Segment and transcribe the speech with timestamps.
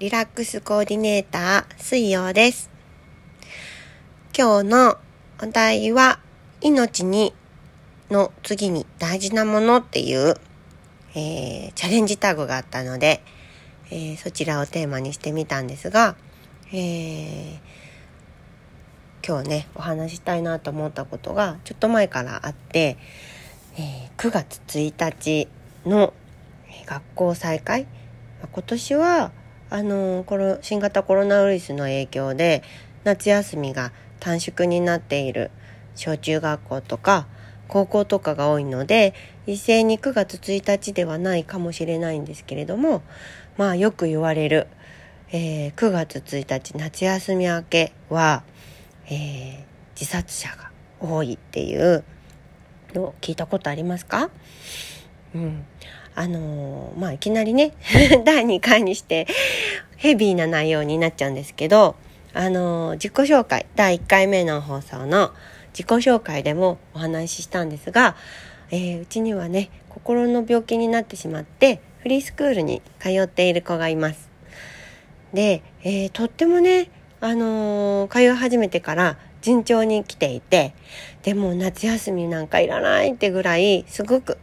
[0.00, 2.70] リラックスコーディネーター水曜です。
[4.34, 4.96] 今日の
[5.42, 6.20] お題は
[6.62, 7.34] 命に
[8.10, 10.36] の次に大事なものっていう、
[11.14, 13.22] えー、チャレンジタグがあったので、
[13.90, 16.16] えー、そちらをテーマにしてみたんですが、
[16.72, 17.58] えー、
[19.22, 22.96] 今日ねお話したいなと思ったことがちょっと前からあって、
[23.76, 25.46] え9月1日
[25.84, 26.14] の
[26.86, 27.86] 学校再開？
[28.50, 29.32] 今年は
[29.70, 32.62] あのこの新型コロナウイルスの影響で
[33.04, 35.50] 夏休みが短縮になっている
[35.94, 37.28] 小中学校とか
[37.68, 39.14] 高校とかが多いので
[39.46, 43.02] 一斉に9月1日ではないかもしれないんですけれども
[43.56, 44.66] まあよく言われる、
[45.30, 48.42] えー、9月1日夏休み明けは、
[49.06, 52.02] えー、自殺者が多いっていう
[52.92, 54.30] のを聞いたことありますか？
[55.34, 55.64] うん、
[56.14, 57.72] あのー、まあいきなりね
[58.24, 59.26] 第2回にして
[59.96, 61.96] ヘビーな内容になっちゃうんですけど
[62.32, 65.32] あのー、自己紹介第1回目の放送の
[65.72, 68.16] 自己紹介でもお話ししたんですが、
[68.70, 74.30] えー、うちにはね心の病気になってしまってフリースクールに通っている子がいます。
[75.34, 80.74] で、えー、とってもね、あの、通い始めてから順調に来ていて
[81.22, 84.38] でも夏休みなんかいらないってぐらいすごく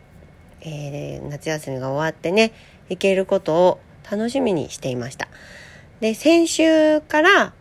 [0.68, 2.52] えー、夏休みが終わってね
[2.90, 3.80] 行けることを
[4.10, 5.28] 楽しみにしていました。
[6.00, 7.54] で先週から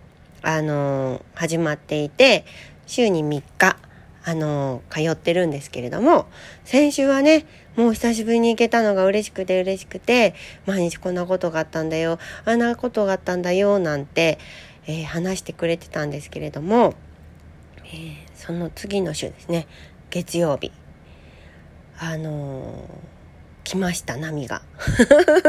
[0.43, 2.45] あのー、始まっていて
[2.87, 3.77] 週に3日
[4.25, 6.27] あのー、通ってるんですけれども
[6.65, 7.47] 先週はね
[7.77, 10.35] もう久しぶりに行けたのが嬉しくて嬉しくて
[10.67, 14.39] 毎日こんなことがあったんだよあんなことがあったんだよなんて、
[14.87, 16.95] えー、話してくれてたんですけれども、
[17.85, 19.67] えー、その次の週ですね
[20.11, 20.73] 月曜日
[21.99, 22.87] あのー、
[23.65, 24.63] 来ました波が。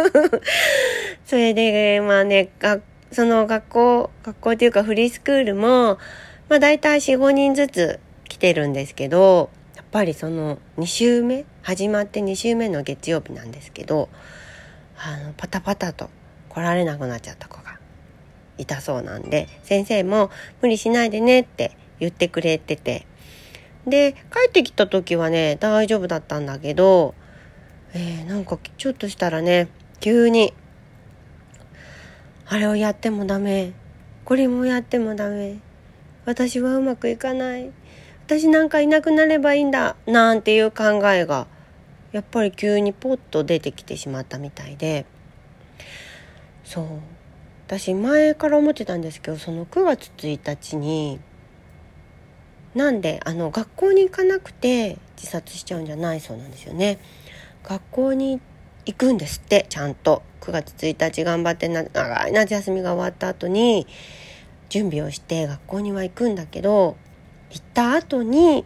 [1.25, 2.79] それでまあねが
[3.11, 5.97] その学校学校っていうかフリースクールも
[6.49, 14.09] まあ大体45人ずつ来てるんですけどやっぱりその2週目始まって2週目の月曜日なんですけど
[14.97, 16.09] あのパタパタと
[16.49, 17.79] 来られなくなっちゃった子が
[18.57, 23.05] いたそうなんで先生も無理しないでねって言ってくれてて
[23.87, 27.15] で帰ってきた時はね大丈夫だったんだけど、
[27.93, 30.53] えー、なんかちょっとしたらね急に
[32.45, 33.73] あれをやってもダメ
[34.25, 35.59] これもやってもダメ
[36.25, 37.71] 私はうまくいかない
[38.25, 41.47] 私なんかいなくなればいいんだなんていう考えが
[42.11, 45.05] やっぱり急にポッと出てきてしまったみたいで
[46.63, 46.85] そう。
[47.67, 51.19] 私前から思ってたんですけどその9月1日に
[52.77, 56.99] なんであの学校に行かなくて自殺しちゃうんじゃないそうなんですよね。
[57.63, 58.39] 学校に
[58.85, 63.85] 行くんですってちゃんと9月1日頑張って長い夏休みが終わった後に
[64.69, 66.95] 準備をして学校には行くんだけど
[67.49, 68.63] 行った後に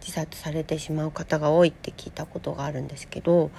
[0.00, 3.50] 自殺されてしまう方が多いって聞いたことがあるんですけど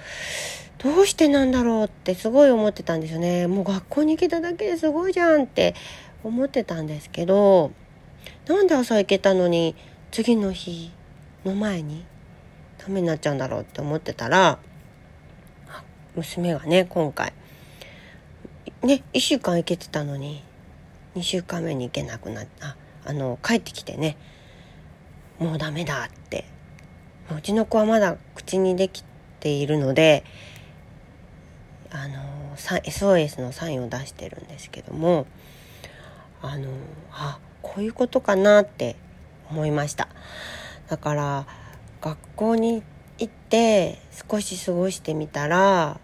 [0.78, 5.74] どうしてなんだろうってすごい思ってたんですよねもう学校に行けただけですごいじゃんって
[6.24, 7.72] 思ってたんですけど
[8.46, 9.76] なんで朝行けたのに
[10.10, 10.90] 次の日
[11.44, 12.04] の前に
[12.78, 14.58] ダメになっちゃうんだろうって思ってたら
[16.16, 17.32] 娘がね今回
[18.82, 20.42] ね1週間行けてたのに
[21.16, 24.16] 2週間目に行けなくなったあの帰ってきてね
[25.38, 26.44] もうダメだって
[27.36, 29.04] うちの子はまだ口にでき
[29.38, 30.24] ているので
[31.90, 35.26] あの SOS のサインを出してるんですけども
[36.42, 36.68] あの
[37.12, 38.96] あこういうことかなって
[39.50, 40.08] 思いました。
[40.88, 41.46] だから
[42.00, 42.82] 学校に
[43.18, 43.98] 行って
[44.30, 46.00] 少し過ごしてみたら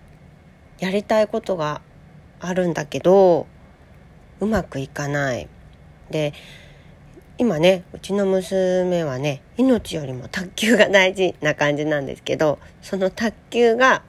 [0.78, 1.80] やりたいことが
[2.40, 3.46] あるんだけど
[4.40, 5.48] うまくいかない。
[6.10, 6.34] で
[7.38, 14.02] 今ねうちの娘はね命よりも卓球が大事な感じなんですけどその卓球が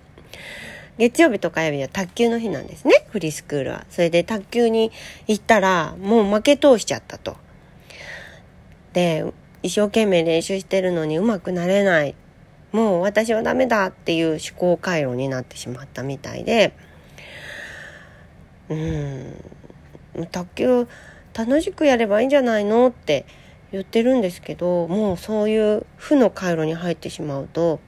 [0.98, 3.86] 月曜日と火曜日は卓球の日なんですねフリースクールは。
[3.90, 4.92] それで卓球に
[5.28, 7.38] 行ったらもう負け通しちゃったと。
[8.94, 9.26] で
[9.64, 12.16] 一生懸命練習してるのにうまくなれない
[12.72, 16.74] もう私はダメだっていう思考回路になってしまったみたいで
[18.70, 19.34] うん
[20.32, 20.88] 卓球
[21.34, 23.26] 楽しくやればいいんじゃないのって
[23.72, 27.80] 言ってるんですけどもうそういう負の回路に入ってしまうと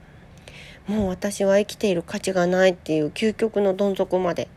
[0.86, 4.48] もう私は生きている価値がないっていう究極のどん底まで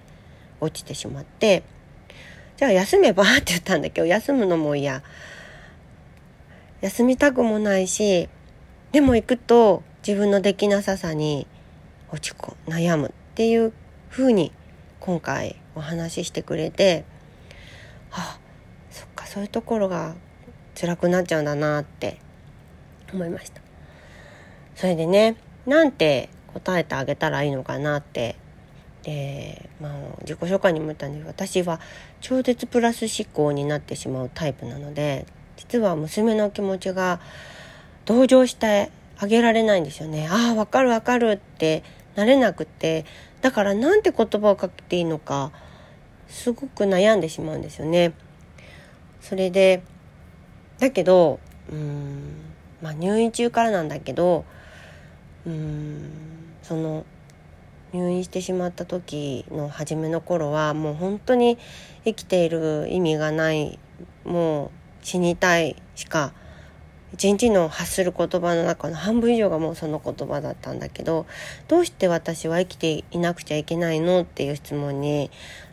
[0.61, 1.63] 落ちてしまって
[2.57, 3.23] じゃあ休めば？
[3.23, 5.03] って言ったんだけど休むのも嫌。
[6.81, 8.29] 休みたくもないし
[8.91, 11.47] でも行くと自分のできなささに
[12.11, 13.73] 落ち込む悩むっていう
[14.09, 14.51] 風に
[14.99, 17.05] 今回お話ししてくれて
[18.11, 18.37] あ
[18.91, 20.15] そっかそういうところが
[20.79, 22.19] 辛くなっちゃうんだなって
[23.13, 23.61] 思いました。
[24.75, 25.35] それでね
[25.65, 28.35] なんて答えてあげたらいいのかなって
[29.03, 31.79] で、まあ、自己紹介にも言ったんです私は
[32.21, 35.25] 超絶プラス思考になってしまうタイプなので
[35.57, 37.19] 実は娘の気持ちが
[38.05, 40.27] 同情してあげられないんですよね。
[40.29, 41.83] ああわかるわかるって
[42.15, 43.05] なれなくて
[43.41, 45.51] だからなんて言葉をかけていいのか
[46.27, 48.13] すごく悩んでしまうんですよね。
[49.21, 49.83] それで
[50.79, 51.39] だけど
[51.71, 52.33] うん
[52.81, 54.45] まあ入院中からなんだけど
[55.45, 56.09] うん。
[56.61, 57.05] その
[57.93, 61.59] 入院してしまった時の初めの頃はもう本当に
[62.05, 63.79] 生きている意味がない
[64.25, 64.71] もう
[65.05, 66.33] 死にたいしか
[67.13, 71.27] 一日の発する言葉の中の半分以上がもうその言葉だったんだけど
[71.67, 75.29] どうして私は生きていなくちゃいけないのっていう質問に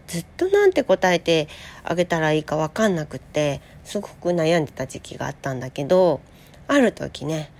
[0.07, 1.49] ずっとなんて答えて
[1.83, 6.21] あげたらいいか分かんなくてすごく悩んでた時期があったんだけど
[6.69, 7.51] ある時ね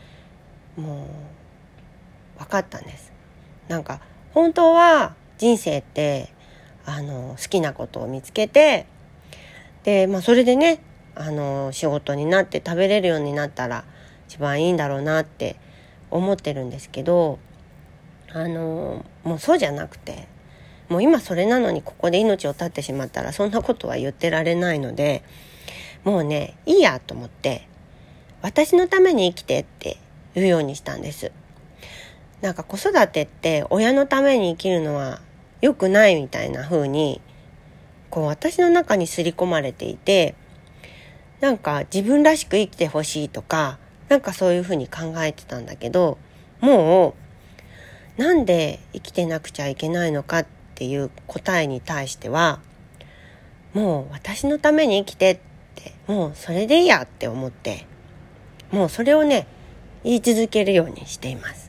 [0.77, 1.40] もう
[2.41, 3.13] 分かったんです。
[3.69, 4.01] なんか
[4.35, 6.33] 本当は人生って
[6.85, 8.87] あの好きなことを見つけて
[9.85, 10.83] で、まあ、それでね
[11.15, 13.85] あの仕事になって食べれるようになったら
[14.29, 15.57] 一番いいんだろうなって
[16.11, 17.39] 思ってるんですけど
[18.33, 20.29] あのもうそうじゃなくて
[20.89, 25.23] もう今それなのにここで命を絶ってしまったらそんなことは言ってられないので
[26.05, 27.69] もうねいいやと思って
[28.43, 29.99] 私のために生きてって
[30.35, 31.33] 言うようにしたんです。
[32.41, 35.21] なんか子育てって親のために生きるのは
[35.61, 37.21] 良くないみたいな風に
[38.09, 40.35] こう私の中に刷り込まれていて
[41.41, 43.79] なんか自分らしく生きてほしいとか
[44.09, 46.19] なんかそういう風に考えてたんだけど
[46.61, 47.15] も
[48.19, 52.61] うなんで生きてなくちゃいけないのかっていう答えに対しては
[53.73, 55.39] もう私のために生きてっ
[55.75, 57.87] てもうそれでいいやって思って
[58.73, 59.47] もうそれをね
[60.05, 61.60] 言い続けるようにしています。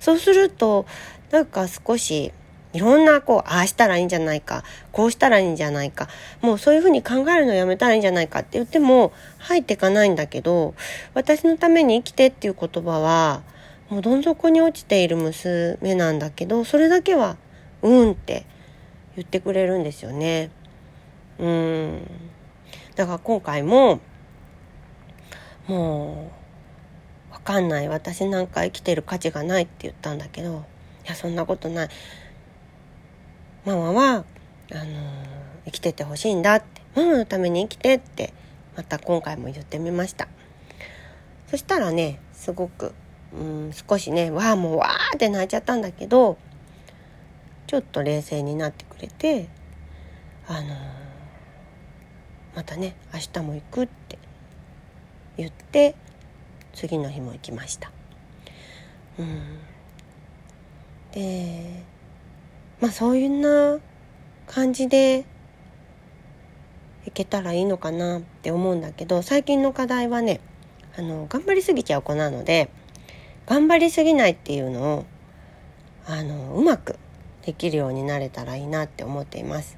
[0.00, 0.86] そうすると
[1.30, 2.32] なんか少し
[2.72, 6.08] いろんなこうああしたらいいんじゃないかこうしたらいいんじゃないか
[6.40, 10.74] もうそういうふうに考えるのやめたらいいんじゃないかって言っても入っていかないんだけど
[11.14, 13.42] 私のために生きてっていう言葉は
[13.90, 17.36] もうどん底に落ちている娘なんだけどそれだけは
[17.82, 18.46] うんって
[19.16, 20.50] 言ってくれるんですよね。
[21.38, 22.10] うん
[22.94, 24.00] だから今回も
[25.66, 26.41] もう
[27.42, 30.64] かんない私なんか生きてる価値がないって言ったんだけど
[31.04, 31.88] いやそんなことない。
[33.64, 34.24] ママはあの
[35.64, 36.82] 生きててほしいんだって。
[36.94, 38.32] ママのために生きてって
[38.76, 40.28] また今回も言ってみました。
[41.48, 42.94] そしたらねすごく
[43.34, 43.36] う
[43.68, 46.38] ん少しねわあもうわーって泣いちゃったんだけど
[47.66, 49.48] ちょっと冷静になってくれて
[50.46, 50.74] あの
[52.54, 54.18] またね明日も行くって
[55.36, 55.94] 言って
[56.74, 57.90] 次の日も行きました。
[59.18, 59.58] うん、
[61.12, 61.82] で
[62.80, 63.78] まあそういうな
[64.46, 65.24] 感じで
[67.06, 70.40] いけたらいいのかなって思うんだけど最近の課題はね
[70.96, 72.70] あの頑張りすぎちゃう子なので
[73.46, 75.04] 頑張りすぎないっていうのを
[76.06, 76.98] あのうまく
[77.44, 79.76] できるようになれたらいいなって思っています。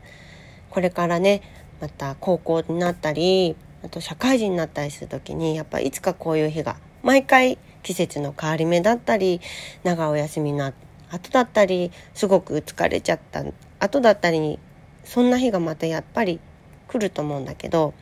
[0.70, 1.42] これからね
[1.80, 9.42] また高校になったりあと社会人になったりする時にやっぱいつかこういう日が毎回季節の変わり目だったり
[9.82, 10.72] 長お休みの
[11.10, 13.44] 後だったりすごく疲れちゃった
[13.78, 14.58] 後だったり
[15.04, 16.40] そんな日がまたやっぱり
[16.88, 17.92] 来ると思うんだけど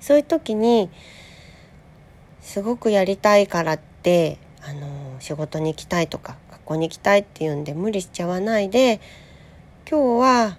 [0.00, 0.88] そういう時に
[2.40, 9.00] すごくやりたいからってあの仕事に行きたいとか学校に行きたいっていうんで無理しちゃわないで
[9.88, 10.56] 今日は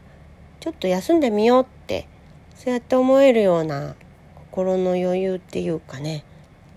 [0.60, 2.08] ちょっと休んでみようって
[2.56, 3.96] そうやって思えるような
[4.36, 6.24] 心の余裕っていうかね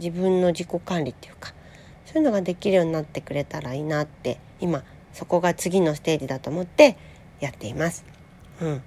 [0.00, 1.52] 自分の自己管理っていうか
[2.06, 6.96] そういうのができるようになってくれたらいいなって今そこが次のステージだと思って
[7.40, 8.04] やっています。
[8.60, 8.82] うん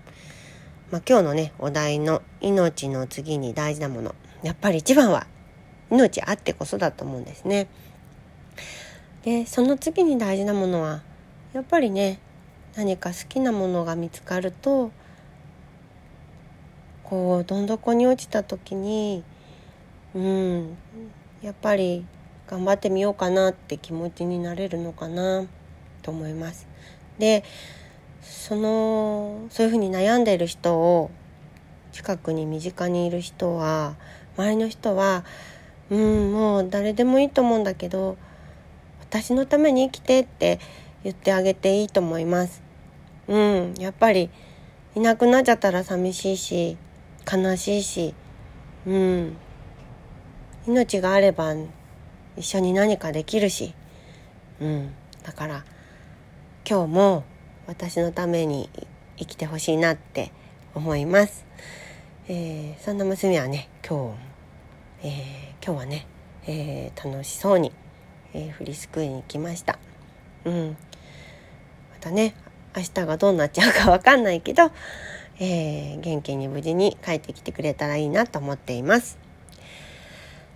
[0.91, 5.25] まあ、今日のねお題の「命の次に大事なもの」やっぱり一番は
[5.89, 7.67] 命あってこそだと思うんですね。
[9.23, 11.01] でその次に大事なものは
[11.53, 12.19] やっぱりね
[12.75, 14.91] 何か好きなものが見つかると
[17.03, 19.23] こうどん底に落ちた時に
[20.15, 20.77] うん
[21.41, 22.05] やっぱり
[22.47, 25.45] 頑張ってみようかなって気持ちになれるのかな
[26.01, 26.67] と思います。
[27.17, 27.43] で
[28.21, 31.11] そのそういうふうに悩んでる人を
[31.91, 33.95] 近くに身近にいる人は
[34.37, 35.23] 周りの人は
[35.89, 38.17] うんもう誰でもいいと思うんだけど
[39.01, 40.59] 私のために生きてって
[41.03, 42.61] 言ってあげていいと思います。
[43.27, 44.29] うん、やっぱり
[44.95, 46.77] いなくなっちゃったら寂しいし
[47.31, 48.13] 悲しいし
[48.85, 49.37] うん
[50.65, 51.53] 命があれば
[52.37, 53.73] 一緒に何かできるし、
[54.61, 54.93] うん、
[55.23, 55.65] だから
[56.67, 57.23] 今日も
[57.67, 58.69] 私のために
[59.17, 60.31] 生きてほしいなって
[60.73, 61.45] 思います、
[62.29, 64.15] えー、そんな娘はね今
[65.01, 66.07] 日、えー、今日はね、
[66.47, 67.73] えー、楽しそうに、
[68.33, 69.77] えフリースクールに来ました、
[70.45, 70.75] うん、ま
[71.99, 72.35] たね
[72.75, 74.71] 明日がどうなっちゃうかわかんないけど、
[75.39, 79.22] え元気に無事に帰ってきてくれたらいいなと思っています。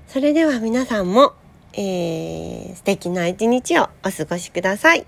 [0.07, 1.33] それでは皆さんも、
[1.73, 5.05] えー、素敵な一日をお過ごしください。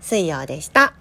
[0.00, 0.99] 水曜でした。